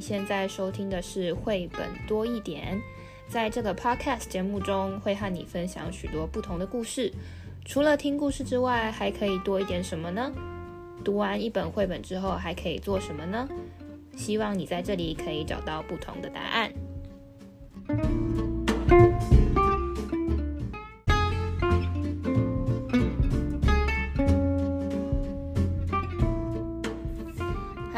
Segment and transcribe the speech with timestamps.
[0.00, 2.80] 现在收听的是绘本多一点，
[3.28, 7.12] 在这个 podcast 节目中会和你分享许多不同的故事。
[7.64, 10.32] 除了听故事之外，还可以多一点什么呢？
[11.04, 13.48] 读完一本绘本之后，还可以做什么呢？
[14.16, 16.72] 希望你在这里可以找到不同的答案。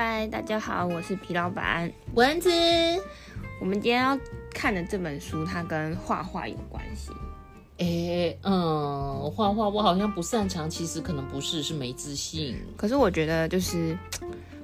[0.02, 2.48] 嗨，大家好，我是皮老板蚊子。
[3.60, 4.18] 我们今天要
[4.50, 7.12] 看的这本书，它跟画画有关系。
[7.76, 12.56] 诶，嗯，画画我好像不擅长，其实可能不是，是没自信。
[12.78, 13.94] 可是我觉得就是。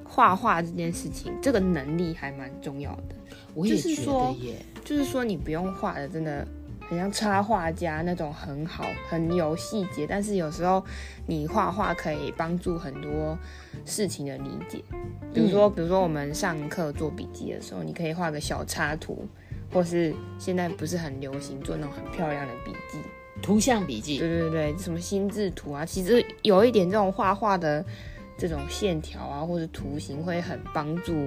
[0.09, 3.15] 画画这件事情，这个能力还蛮重要的。
[3.53, 6.49] 我也觉得耶，就是说你不用画的真的
[6.89, 10.07] 很像插画家那种很好，很有细节。
[10.07, 10.85] 但是有时候
[11.27, 13.37] 你画画可以帮助很多
[13.85, 14.83] 事情的理解。
[15.33, 19.27] 比如说，嗯、比如说我们上课做笔记的时候，你可以画个小插图，
[19.73, 22.99] 或是现在不是很流行做那种很漂亮的笔记，
[23.43, 24.19] 图像笔记。
[24.19, 27.85] 对对对，什么心智图啊，其实有一点这种画画的。
[28.39, 31.27] 这种线条啊，或者图形会很帮助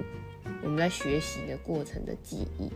[0.62, 2.70] 我们在学习的过程的记忆。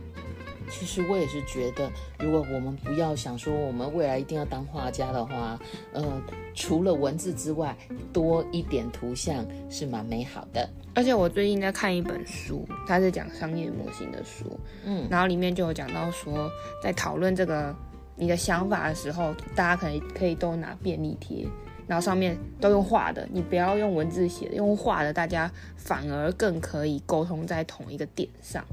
[0.69, 5.59] 其实我也是觉得，如果我们不要想说我们未来一定要当画家的话，
[5.93, 6.21] 呃，
[6.53, 7.77] 除了文字之外，
[8.11, 10.69] 多一点图像是蛮美好的。
[10.93, 16.49] 而且我最近在看一本书，它是讲商业模型的书，嗯，然后里面就有讲到说，
[16.81, 17.75] 在讨论这个
[18.15, 21.45] 你的想法的时候，大家可以可以都拿便利贴。
[21.87, 28.65] 然后上面都用画的，你不要用文字写的，用画的，大家反而更可以沟通在同一个点上。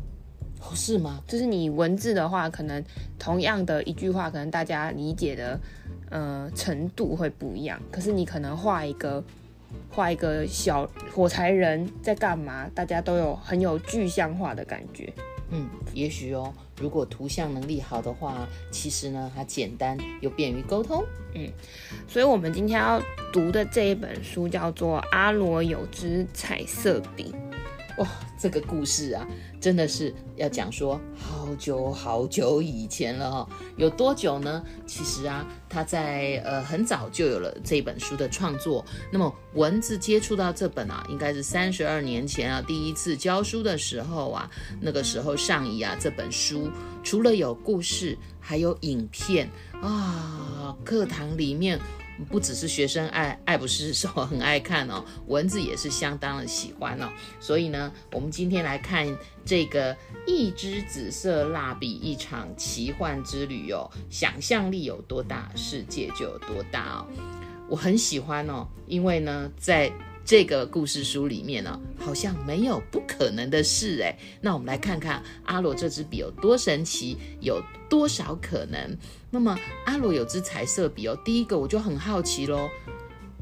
[0.64, 1.20] 哦，是吗？
[1.26, 2.82] 就是你文字的话，可能
[3.18, 5.60] 同样的一句话，可能大家理解的
[6.08, 7.80] 呃程度会不一样。
[7.90, 9.22] 可是你可能画一个
[9.90, 15.12] 画一个小火柴人在干嘛，大家都有很有具象化的感觉。
[15.50, 21.04] 嗯，也许哦，如果图像能力好的话，其实呢，它简单又便于沟通。
[21.34, 21.50] 嗯，
[22.08, 23.02] 所以我们今天要
[23.32, 27.34] 读的这一本书叫做《阿罗有支彩色笔》。
[27.98, 28.08] 哇，
[28.38, 29.26] 这个故事啊，
[29.60, 33.48] 真的是要讲说好久好久以前了哦。
[33.76, 34.64] 有多久呢？
[34.86, 38.84] 其实啊，他在呃很早就有了这本书的创作。
[39.10, 44.50] 那么文字接触到这本啊，应该是三十二年前啊，第一次教书的时候啊，
[44.80, 46.70] 那个时候上谊啊，这本书
[47.02, 49.50] 除了有故事，还有影片
[49.82, 51.78] 啊，课堂里面。
[52.24, 57.08] 不只是学生爱爱不释手，很爱看哦， 蚊子也是相当的喜欢哦。
[57.40, 59.06] 所以呢，我们今天来看
[59.44, 59.96] 这个
[60.26, 63.90] 一支紫色蜡笔，一场奇幻之旅哦。
[64.10, 67.06] 想象力有多大，世界就有多大哦。
[67.68, 69.90] 我很喜欢哦，因为呢，在
[70.24, 74.16] 这个故事书里面呢，好像没有不可能的事诶。
[74.40, 77.60] 那我们来看看阿罗这支笔有多神奇，有
[77.90, 78.96] 多少可能。
[79.30, 82.68] 那么阿罗有支彩色笔哦，第一个我就很好奇喽。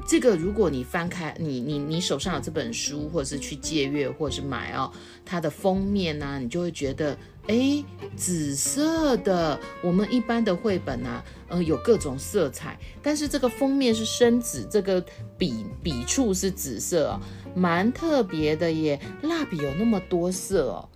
[0.07, 4.91] 这个如果你翻开你你你手上有这本书，或者是去借阅，或者是买哦，
[5.23, 7.15] 它的封面呢，你就会觉得，
[7.47, 7.83] 诶，
[8.15, 9.59] 紫色的。
[9.83, 15.03] 我们一般的绘本啊，呃，有各种色彩，但是这个封面是深紫，这个
[15.37, 17.19] 笔笔触是紫色哦，
[17.55, 18.99] 蛮特别的耶。
[19.23, 20.89] 蜡笔有那么多色哦，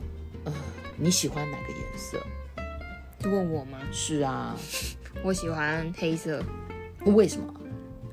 [0.45, 0.53] 呃，
[0.97, 2.19] 你喜欢哪个颜色？
[3.29, 3.79] 问我吗？
[3.91, 4.55] 是啊，
[5.23, 6.43] 我喜欢黑色。
[7.05, 7.53] 为什么？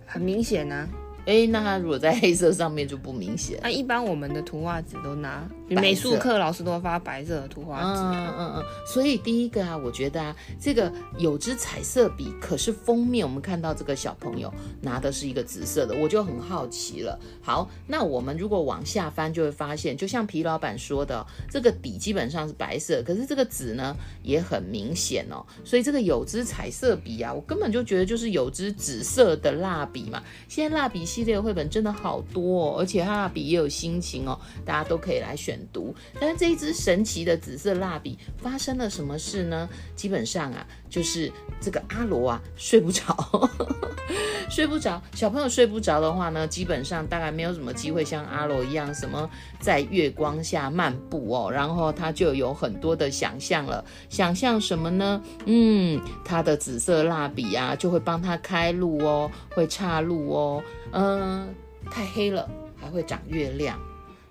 [0.06, 0.88] 很明显呢、啊。
[1.26, 3.58] 哎，那它如果在黑色上面就不明显。
[3.62, 8.00] 那、啊、一般我们的图画纸都拿美术课老师都发白色的图画纸。
[8.00, 8.64] 嗯嗯嗯。
[8.86, 17.18] 所以第一个啊，我觉得啊，这个有支彩色笔，可是封面我们看到这个小朋友拿的是一个紫色的，我就很好奇了。
[17.42, 25.44] 好，那我们如果往下翻，就会发现，就像皮老板说的，这个底基本上是白色，可是这个紫呢也很明显哦。
[25.64, 30.22] 所以这个有支彩色笔啊，我根本就觉得就是有支紫色的蜡笔嘛。
[30.48, 31.02] 现在蜡笔。
[31.12, 35.94] 系列绘本真的好多哦，而且它的笔也有心情哦，大家都可以来选读。
[36.20, 39.68] 但是这一支神奇的紫色蜡笔发生了什么事呢？
[39.94, 41.30] 基本上啊，就是
[41.60, 43.50] 这个阿罗啊睡不着，
[44.50, 45.02] 睡不着。
[45.14, 49.28] 小朋友睡不着的话呢，基本上大概没有什么机会像阿罗一样，什么
[49.60, 53.84] 在月光下漫步哦，然后他就有很多的想象了。
[54.08, 55.22] 想象什么呢？
[55.46, 60.62] 嗯，他的紫色蜡笔啊，就会帮他开路哦，会岔路哦。
[60.92, 61.54] 嗯，
[61.90, 62.48] 太黑了，
[62.80, 63.78] 还会长月亮。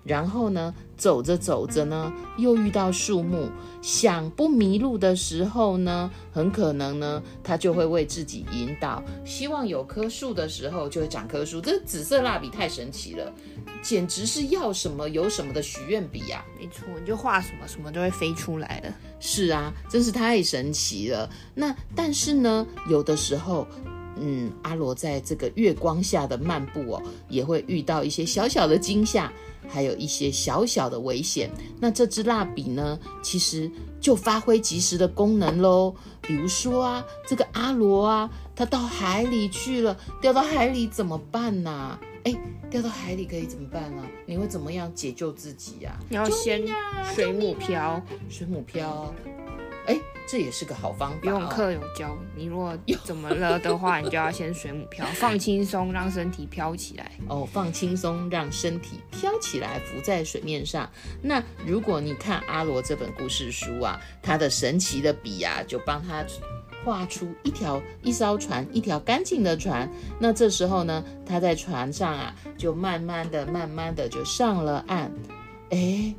[0.04, 3.50] 然后呢，走着走着呢，又遇到树木，
[3.80, 9.02] 想不迷路的时候呢，很可能呢，它就会为自己引导。
[9.24, 11.60] 希望有棵树的时候，就会长棵树。
[11.60, 13.32] 这紫色蜡笔太神奇了。
[13.80, 16.44] 简直是要什么有什么的许愿笔呀！
[16.56, 18.92] 没错，你就画什么什么都会飞出来的。
[19.18, 21.28] 是啊，真是太神奇了。
[21.52, 23.66] 那但是呢，有的时候，
[24.16, 29.32] 嗯，阿罗在这个月光下的漫步哦，也会遇到一些小小的惊吓，
[29.68, 31.50] 还有一些小小的危险。
[31.80, 33.70] 那这支蜡笔呢，其实
[34.00, 35.94] 就发挥及时的功能喽。
[36.20, 42.00] 比如说啊，这个阿罗啊，他到海里去了，掉到海里怎么办呢、啊？
[42.24, 42.32] 哎，
[42.70, 44.08] 掉到海里可以怎么办呢、啊？
[44.26, 46.04] 你会怎么样解救自己呀、啊？
[46.08, 46.62] 你要先
[47.12, 49.12] 水母漂，水母漂。
[49.86, 51.20] 哎，这也是个好方法、哦。
[51.24, 57.12] 游泳课有教，你如果怎么了的话，你就要先水母漂，放轻松，让身体飘起来。
[57.28, 60.88] 哦，放轻松，让身体飘起来，浮在水面上。
[61.20, 66.24] 那如果你看阿罗这本故事书啊，他的神奇的笔啊，就帮他
[66.84, 69.90] 画出一条一艘船，一条干净的船。
[70.18, 75.12] 那这时候呢，他在船上啊，就慢慢的、慢慢的就上了岸。
[75.70, 76.14] 哎。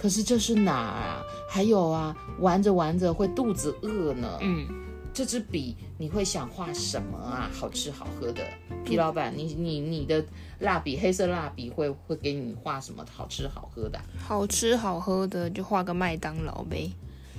[0.00, 1.22] 可是这是哪啊？
[1.50, 4.38] 还有啊，玩着玩着会肚子饿呢。
[4.40, 4.64] 嗯，
[5.12, 7.50] 这支笔你会想画什么啊？
[7.52, 8.42] 好吃好喝的，
[8.84, 10.24] 皮老板，你你你的
[10.60, 14.00] 蜡笔，黑色蜡笔会会给你画什么好吃好喝的？
[14.24, 16.92] 好吃好喝的就画个麦当劳呗。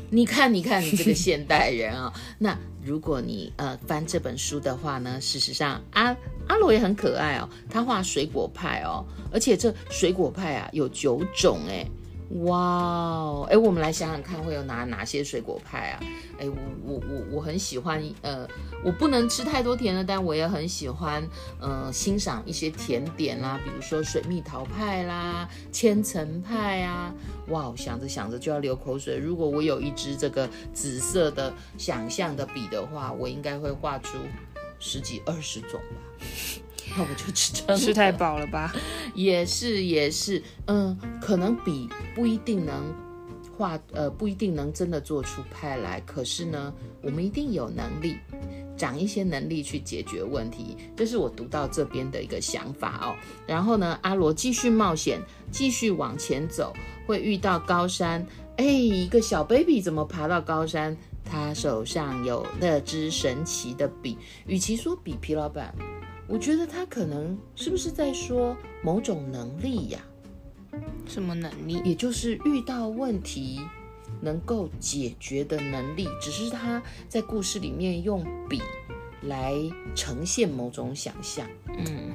[0.10, 2.20] 你看，你看，你这个现代人啊、哦。
[2.40, 6.16] 那如果你呃翻这本书的话呢，事实上阿
[6.48, 11.86] 阿罗也很可爱哦，他画水果派哦，而且这水果派啊有九种哎。
[12.46, 16.00] 哇哦，哎，我们来想想看，会有哪哪些水果派啊？
[16.40, 18.48] 哎，我我我我很喜欢，呃，
[18.86, 21.28] 我不能吃太多甜的，但我也很喜欢，
[21.60, 27.12] 呃，欣赏一些甜点啦，比如说水蜜桃派啦、千层派啊。
[27.48, 29.18] 哇，想着想着就要流口水。
[29.18, 34.20] 如果我有一支这个紫色的想象的笔的话，我应该会画出
[34.78, 36.26] 十几二十种吧。
[36.98, 38.74] 那我就吃撑，吃太饱了吧？
[39.16, 42.94] 也是也是，嗯，可能笔不一定能
[43.58, 46.02] 画，呃，不一定能真的做出派来。
[46.02, 48.18] 可是呢，我们一定有能力，
[48.78, 50.76] 长一些能力去解决问题。
[50.96, 53.16] 这是我读到这边的一个想法哦。
[53.46, 55.22] 然后呢，阿罗继续冒险，
[55.52, 56.74] 继续往前走，
[57.06, 58.26] 会遇到高山。
[58.58, 60.98] 哎，一个小 baby 怎么爬到高山？
[61.32, 64.18] 他手上有那支神奇的笔。
[64.48, 65.74] 与其说笔，皮老板。
[66.30, 70.00] 我觉得他可能是不是在说某种能力呀？
[71.08, 71.82] 什么能力？
[71.84, 73.60] 也就是遇到问题
[74.22, 78.62] 能够解决的能力，只是他在故事里面用笔
[79.24, 79.56] 来
[79.96, 81.50] 呈现某种想象。
[81.68, 82.14] 嗯，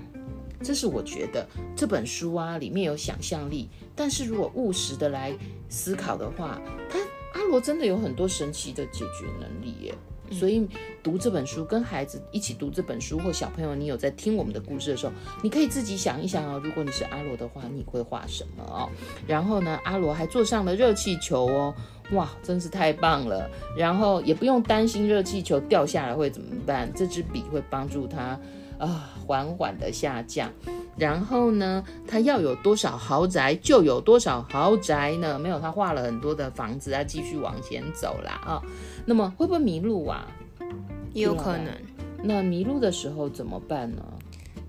[0.62, 1.44] 这是我觉得
[1.74, 5.36] 这本书啊里面有想象力，但是如果务实的来
[5.68, 7.00] 思考的话，他
[7.34, 9.94] 阿罗真的有很多神奇的解决能力耶。
[10.34, 10.68] 所以
[11.02, 16.60] 读这本书，跟孩子一起读这本书，或小朋友，你有在听我们的故事的时候，你可以自己想一想哦。
[16.62, 18.90] 如果你是阿罗的话，你会画什么哦？
[19.26, 21.74] 然后呢，阿罗还坐上了热气球哦，
[22.12, 23.48] 哇，真是太棒了！
[23.76, 28.38] 然后也不用担心热气球掉下来会怎么办，这支笔会帮助他
[28.78, 30.50] 啊，缓缓的下降。
[30.96, 35.38] 然后呢，他要有多少豪宅就有多少豪宅呢？
[35.38, 38.62] 没有，他画了很多的房子，他继续往前走啦啊。
[39.04, 40.26] 那么会不会迷路啊？
[41.12, 41.68] 也有可能。
[42.22, 44.02] 那迷路的时候怎么办呢？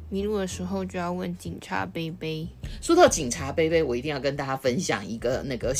[0.10, 2.48] 迷路的时候就要问警察贝贝。
[2.79, 5.74] 说到警察贝贝，我一定要跟大家分享一个那个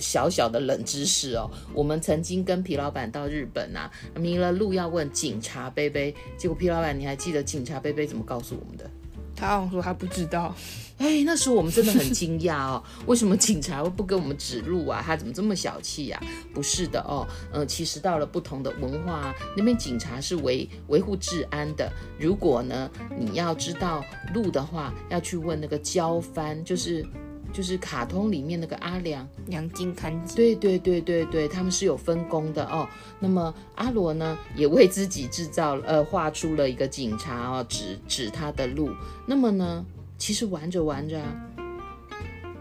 [0.00, 1.48] 小小的冷知识哦。
[1.72, 8.90] 我们曾经跟皮老板到日本啊，迷了路要问警察贝贝，结果皮老板你还记得警察贝贝怎么告诉我们的？
[9.34, 10.54] 他好像说他不知道。
[10.98, 15.02] 哎，那时候我们真的很惊讶哦， 为什么警察会不给我们指路啊？
[15.04, 16.22] 他怎么这么小气呀？
[16.54, 21.90] 不是的哦，呃，其实到了不同的文化，那边警察是维维护治安的。
[22.20, 27.04] 如果呢，你要知道路的话，要去问那个交番，就是
[27.52, 30.34] 就是卡通里面那个阿良良金看警。
[30.34, 32.88] 对对对对对，他们是有分工的哦。
[33.20, 38.90] 那么阿罗呢，也为自己制造呃画出了一个警察哦，指指他的路。
[39.26, 39.84] 那么呢？
[40.18, 41.34] 其实玩着玩着啊，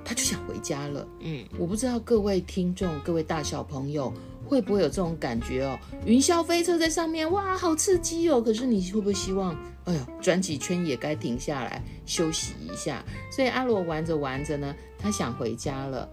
[0.03, 1.07] 他就想回家了。
[1.19, 4.11] 嗯，我不知道各位听众、各位大小朋友
[4.51, 5.79] 会不会有这种感觉哦？
[6.05, 8.41] 云霄飞车在上面，哇，好刺激哦！
[8.41, 9.55] 可是你会不会希望，
[9.85, 13.01] 哎呦，转几圈也该停下来休息一下？
[13.31, 16.05] 所以阿罗玩着玩着呢，他想回家了。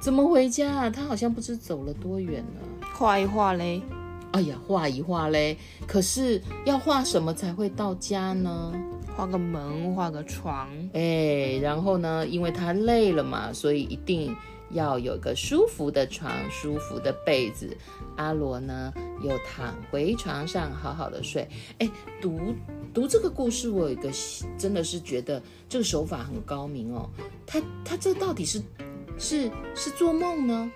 [0.00, 0.90] 怎么回家啊？
[0.90, 2.86] 他好像不知走了多远呢。
[2.92, 3.80] 画一画嘞。
[4.32, 5.56] 哎呀，画一画嘞。
[5.86, 8.72] 可是要画什么才会到家呢？
[9.14, 14.34] 画个门，画个床，哎，然后呢，因为他累了嘛，所以一定
[14.72, 17.76] 要有个舒服的床、舒服的被子。
[18.16, 21.48] 阿罗呢，又躺回床上，好好的睡。
[21.78, 22.54] 哎，读
[22.92, 24.10] 读这个故事，我有一个
[24.58, 27.08] 真的是觉得这个手法很高明哦。
[27.46, 28.62] 他他这到底是
[29.18, 30.70] 是是做梦呢，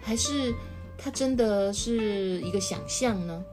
[0.00, 0.54] 还是
[0.98, 3.44] 他真的是一个想象呢？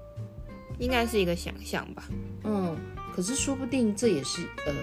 [0.79, 2.09] 应该是一个想象吧。
[2.43, 2.75] 嗯，
[3.15, 4.73] 可是说不定这也是呃。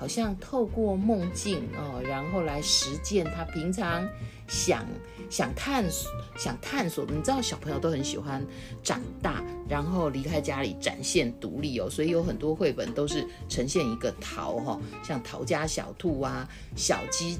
[0.00, 4.08] 好像透过梦境哦，然后来实践他平常
[4.48, 4.82] 想
[5.28, 7.14] 想探索、想探索的。
[7.14, 8.42] 你知道，小朋友都很喜欢
[8.82, 11.86] 长大，然后离开家里展现独立哦。
[11.90, 17.38] 所以有很多绘本都是呈现一个逃哈、哦，像逃家小兔啊、小鸡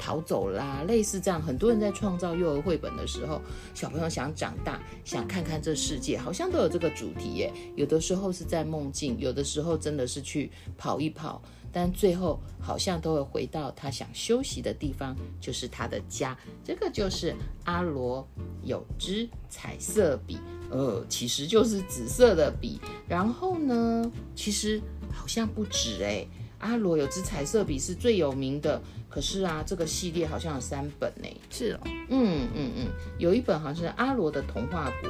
[0.00, 1.38] 逃走啦，类似这样。
[1.42, 3.38] 很多人在创造幼儿绘本的时候，
[3.74, 7.52] 小朋友想长大，想看看这世界，好像都有这个主题耶。
[7.76, 11.42] 有的时候是在梦境，有的时候真的是去跑一跑。
[11.80, 16.36] 但最后好像都会回到他想休息的地方，就是他的家。
[16.64, 17.32] 这个就是
[17.66, 18.26] 阿罗
[18.64, 20.38] 有支彩色笔，
[20.72, 22.80] 呃，其实就是紫色的笔。
[23.08, 24.82] 然后呢，其实
[25.12, 26.26] 好像不止诶，
[26.58, 28.82] 阿罗有支彩色笔是最有名的。
[29.08, 31.28] 可是啊，这个系列好像有三本呢。
[31.48, 35.08] 是哦，嗯嗯嗯，有一本好像是阿罗的童话国，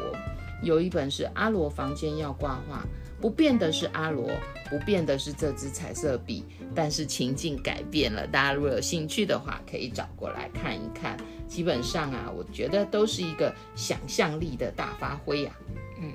[0.62, 2.86] 有一本是阿罗房间要挂画。
[3.20, 4.30] 不变的是阿罗，
[4.70, 6.44] 不变的是这支彩色笔，
[6.74, 8.26] 但是情境改变了。
[8.26, 11.16] 大家如果有兴趣的话，可以找过来看一看。
[11.48, 15.98] 基本上啊，我觉得都是一个想象力的大发挥呀、啊。
[16.00, 16.12] 嗯，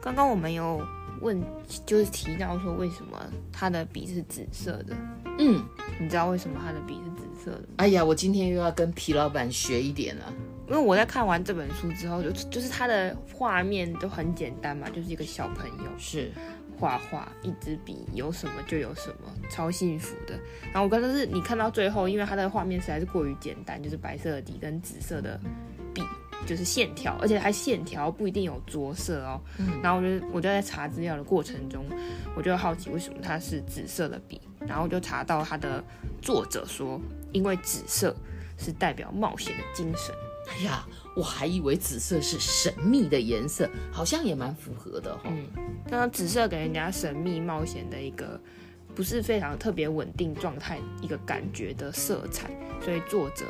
[0.00, 0.80] 刚刚我们有
[1.22, 1.40] 问，
[1.86, 3.18] 就是提到说为什么
[3.50, 4.94] 他的笔是紫色的。
[5.38, 5.64] 嗯，
[5.98, 7.68] 你知道为什么他的笔是紫色的？
[7.76, 10.32] 哎呀，我今天又要跟皮老板学一点了。
[10.68, 16.30] 因为我在看完这本书之后，就就是他的画面都很简单嘛，就是一个小朋友是
[16.78, 20.34] 画画，一支笔有什么就有什么，超幸福的。
[20.64, 25.38] 然后我刚刚是你看到最后，因为他的画面实在是过于简单，就是白色的底跟紫色的
[25.71, 25.71] 笔，
[26.46, 29.40] 就是线条，而且还线条不一定有着色哦。
[29.58, 29.80] 嗯。
[29.82, 31.84] 然后我就我就在查资料的过程中，
[32.36, 35.82] 我就好奇为什么它是紫色的笔，然后就查到它的
[36.20, 37.00] 作者说，
[37.32, 38.14] 因为紫色
[38.58, 40.14] 是代表冒险的精神。
[40.48, 40.84] 哎呀，
[41.14, 45.32] 我还以为紫色是神秘的颜色，好像也蛮符合的哈、哦。
[45.32, 45.46] 嗯，
[45.88, 48.38] 那紫色给人家神秘冒险的一个
[48.92, 53.46] 不是非常特别稳定状态一个感觉的色彩，所以作者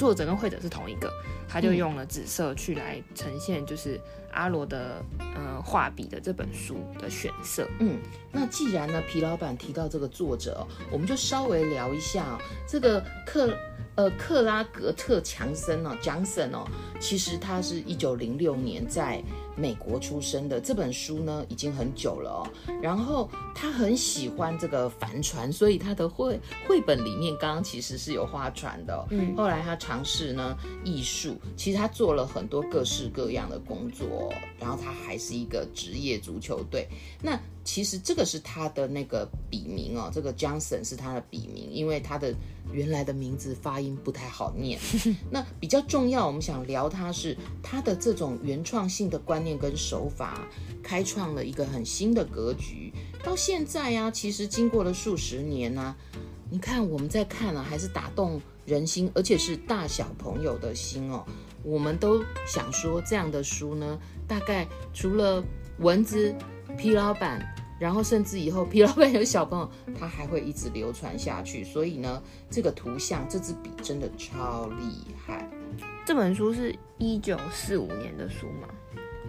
[0.00, 1.12] 作者跟绘者是同一个，
[1.46, 4.00] 他就用了紫色去来呈现，就是
[4.32, 5.02] 阿罗的
[5.34, 7.68] 呃画笔的这本书的选色。
[7.78, 7.98] 嗯，
[8.32, 13.54] 那既然呢皮老板提到这个作者，我们就稍微聊一下、哦、这个克。
[13.96, 16.64] 呃，克拉格特·强森哦，Johnson 哦，
[17.00, 19.22] 其实他是一九零六年在
[19.56, 20.58] 美国出生的。
[20.58, 22.48] 这本书呢已经很久了哦。
[22.80, 29.04] 然后他很喜欢这个帆船，所以他的绘绘本里面刚刚其实是有画船的哦。
[29.10, 34.06] 嗯，后来他尝试呢艺术，其实他做了很多各式各样的工作。
[34.58, 36.88] 然后他还是一个职业足球队。
[37.22, 42.34] 那其实这个是他的那个笔名哦，这个 Johnson 是他的笔名，因为他的。
[42.72, 44.78] 原来的名字发音不太好念，
[45.28, 50.46] 那比较重要，我们想聊他是他的这种原创性的观念跟手法，
[50.80, 52.92] 开创了一个很新的格局。
[53.24, 55.96] 到现在呀、啊，其实经过了数十年呢、啊，
[56.48, 61.26] 你看我们在看啊，还是打动人心，而且是大小朋友的心哦。
[61.62, 65.42] 我们都想说这样的书呢，大概除了
[65.78, 66.34] 蚊子、
[66.76, 67.40] 皮老板。
[67.80, 71.64] 然后甚至以后皮老板有小朋友，他还会一直流传下去。
[71.64, 75.48] 所以呢，这个图像，这支笔真的超厉害。
[76.04, 78.68] 这本书是一九四五年的书吗？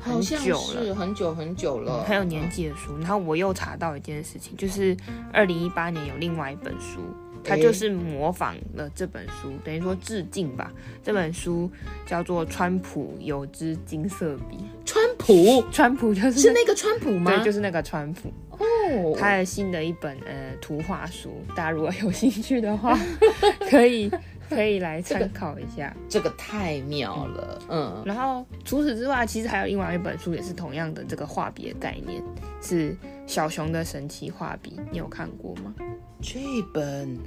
[0.02, 2.98] 好像是很久很久了，很有年纪的书。
[2.98, 4.98] 然后我又查到一件事情，就是
[5.32, 7.00] 二零一八年有另外一本书。
[7.44, 10.72] 他就是模仿了这本书，欸、等于说致敬吧。
[11.04, 11.70] 这本书
[12.06, 14.58] 叫做《川普有支金色笔》。
[14.86, 17.36] 川普，川普就是是那个川普吗？
[17.36, 18.32] 对，就是那个川普。
[18.52, 22.98] 哦，他的新的一本呃图画书，大家如果有兴趣的话，
[23.70, 24.12] 可以
[24.56, 25.96] 可以来参考一下。
[26.08, 28.04] 这个、这个太妙了，嗯。
[28.06, 32.22] 然后除此之外，其实还有另外一本书，也是同样的这个画笔的概念，
[32.62, 34.80] 是小熊的神奇画笔。
[34.92, 35.74] 你有看过吗？
[36.22, 36.40] 这
[36.74, 37.18] 本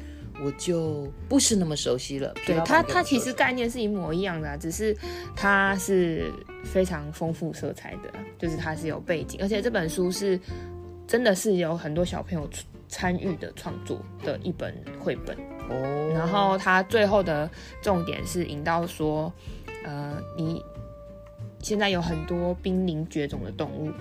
[0.42, 2.32] 我就不是那么熟悉了。
[2.46, 4.96] 对，它，它其实概念是一模一样的，只是
[5.34, 6.32] 它是
[6.64, 10.38] 非常丰富色彩的，就是它是有背景，而且这本书是
[11.06, 12.48] 真的是有很多小朋友
[12.88, 15.36] 参与的创作的一本绘本
[15.68, 16.11] 哦。
[16.14, 17.49] 然后他最后的
[17.83, 19.33] 重点是引到说，
[19.85, 20.64] 呃，你
[21.61, 23.92] 现在有很多濒临绝种的动物，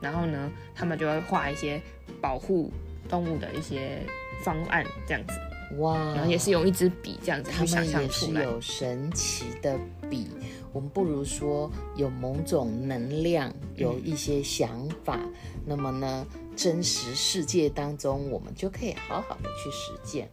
[0.00, 1.80] 然后呢，他们就会画一些
[2.20, 2.72] 保护
[3.08, 3.98] 动物的一些。
[4.44, 5.34] 方案这样子，
[5.76, 8.40] 哇，然后也是用一支笔这样子去想象也出来。
[8.40, 10.28] 是有神奇的笔，
[10.72, 15.32] 我们不如说有某种能量，有一些想法，嗯、
[15.66, 20.28] 那么呢，真实世界当中，我们就可以好好的去实践。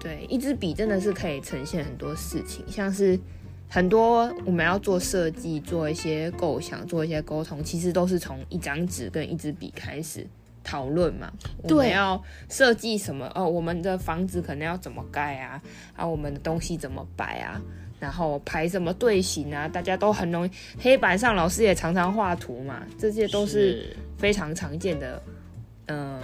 [0.00, 3.18] 对，一支笔真的是可以呈现很多事情，像是
[3.68, 10.26] 很多我们要做设计、做一些构想、做一些沟通，其实都是从一张纸跟一支笔开始
[10.62, 11.32] 讨论嘛。
[11.66, 13.30] 对，我们要设计什么？
[13.34, 15.62] 哦，我们的房子可能要怎么盖啊？
[15.96, 17.60] 啊，我们的东西怎么摆啊？
[17.98, 19.68] 然后排什么队形啊？
[19.68, 20.50] 大家都很容易，
[20.80, 25.22] 黑板上老师也常常画图嘛，这些都是非常常见的，
[25.86, 26.18] 嗯。
[26.18, 26.20] 呃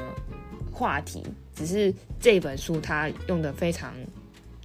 [0.76, 1.23] 话题
[1.55, 1.90] 只是
[2.21, 3.95] 这本书，它用的非常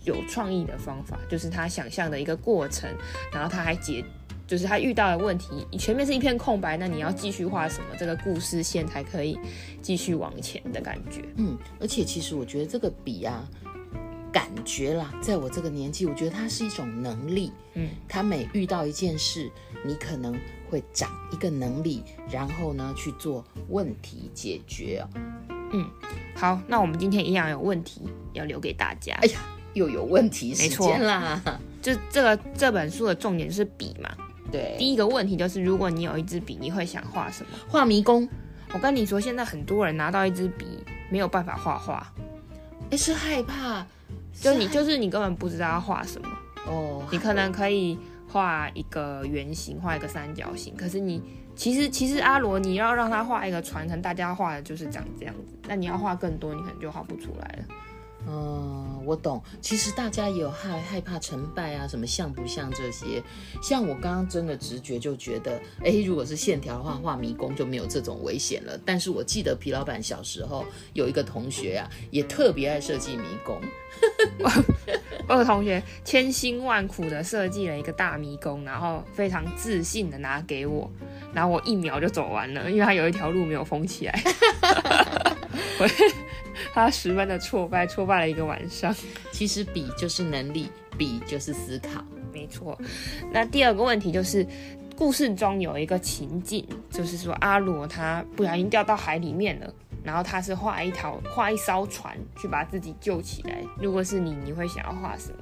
[0.03, 2.89] 有创意的方法，就是他想象的一个过程，
[3.31, 4.03] 然后他还解，
[4.51, 9.39] 就是他遇到的问题，前面是一片空白，那你要继续画什么，这个故事线才可以
[9.81, 11.23] 继续往前的感觉。
[11.37, 13.47] 嗯，而且其实我觉得这个笔啊，
[14.29, 17.53] 感觉啦，在我这个年纪，我觉得它是一种能力。
[17.75, 19.49] 嗯，他每遇到一件事，
[19.85, 20.37] 你可能
[20.69, 25.07] 会长一个能力，然后呢去做问题解决哦。
[25.71, 25.89] 嗯，
[26.35, 28.01] 好，那我们今天一样有问题
[28.33, 29.13] 要留给大家。
[29.21, 29.39] 哎呀，
[29.75, 31.41] 又有问题时间啦！
[31.81, 34.13] 就这个这本书的重点就是笔嘛。
[34.51, 37.49] 对，第一个问题就是，如果你有一支笔，你会想画什么？
[37.67, 38.27] 画迷宫。
[38.73, 40.65] 我跟你说，现在很多人拿到一支笔
[41.09, 42.13] 没有办法画画，
[42.89, 43.85] 哎，是害怕，
[44.33, 46.27] 就你就是你根本不知道要画什么
[46.67, 47.03] 哦。
[47.11, 51.21] 你可能可以画一个圆形，画一个三角形，可是你。
[51.53, 55.53] 其实，其实阿罗，你要让他画一个船，可能大家画的就是长这样子。
[55.67, 57.65] 那你要画更多，你可能就画不出来了。
[58.27, 59.41] 嗯，我懂。
[59.61, 63.21] 其实大家也有害害怕成败啊，什么像不像这些？
[63.61, 68.79] 像我刚刚真的直觉就觉得，哎，如果是线条的话，画迷宫就没有这种危险了。
[68.85, 73.59] 但是我记得皮老板小时候有一个同学啊，也特别爱设计迷宫。
[75.27, 80.89] 我有同学千辛万苦的设计了一个大迷宫，然后非常自信的拿给我，
[81.33, 84.19] 然后我一秒就走完了，因为他有一条路没有封起来。
[86.71, 88.95] 我他十分的挫败，挫败了一个晚上。
[89.31, 90.67] 其实比就是能力，
[90.97, 92.79] 比就是思考，没错。
[93.31, 94.45] 那第二个问题就是，
[94.97, 103.61] 故事中有一个情境，就是说阿罗他不小心掉到海里面了，然后他是画一条画一艘船去把自己救起来。
[103.79, 105.37] 如果是你，你会想要画什么？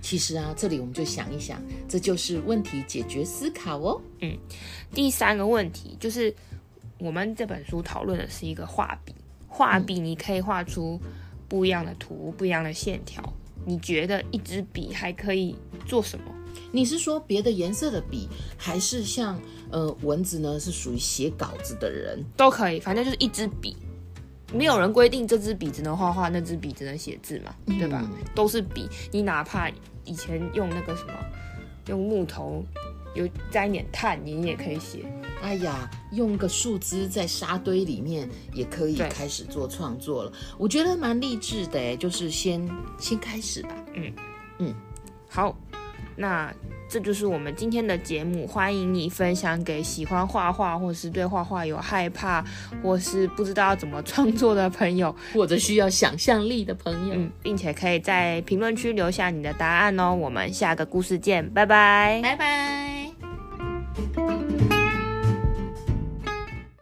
[0.00, 4.00] 其实啊，这里我们就想一想，这就是问题解决思考哦。
[4.20, 4.36] 嗯，
[4.94, 6.34] 第三个问题就是，
[6.98, 9.14] 我们这本书讨论的是一个画笔。
[9.60, 10.98] 画笔你可以画出
[11.46, 13.22] 不一样的图，不一样的线条。
[13.66, 16.24] 你觉得一支笔还可以做什么？
[16.72, 19.38] 你是说别的颜色的笔，还是像
[19.70, 20.58] 呃蚊子呢？
[20.58, 23.76] 是属于写稿子的人都可以，反正就是一支笔。
[24.50, 28.00] 没有人规定这支笔只能画画，那支笔只能写字嘛，对吧？
[28.02, 28.88] 嗯、都是笔。
[29.12, 29.68] 你哪怕
[30.06, 31.12] 以前用那个什么，
[31.88, 32.64] 用木头。
[33.14, 35.04] 有沾一点碳，你也可以写。
[35.42, 40.32] 哎呀，用个树枝在沙堆里面也可以开始做创作了。
[40.58, 42.68] 我觉得蛮励志的哎，就是先
[42.98, 43.70] 先开始吧。
[43.94, 44.12] 嗯
[44.58, 44.74] 嗯，
[45.26, 45.56] 好，
[46.14, 46.52] 那
[46.90, 48.46] 这就是我们今天的节目。
[48.46, 52.44] 欢迎你分享给喜欢画画，或是对画画有害怕，
[52.82, 60.14] 或是不知道怎么创作的朋友，或者需要想象力的朋友，嗯，并且可以在评论区留下你的答案哦。
[60.14, 62.89] 我们下个故事见，拜拜，拜拜。